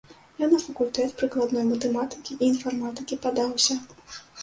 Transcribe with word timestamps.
Я 0.43 0.47
на 0.53 0.59
факультэт 0.63 1.13
прыкладной 1.19 1.69
матэматыкі 1.73 2.41
і 2.41 2.51
інфарматыкі 2.51 3.23
падаўся. 3.27 3.83